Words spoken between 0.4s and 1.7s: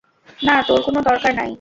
না, তার কোনো দরকার নাই।